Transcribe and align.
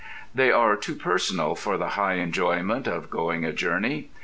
They 0.33 0.51
are 0.51 0.75
too 0.75 0.95
personal 0.95 1.53
for 1.53 1.77
the 1.77 1.89
high 1.89 2.15
enjoyment 2.15 2.87
of 2.87 3.11
going 3.11 3.45
a 3.45 3.53
journey. 3.53 4.09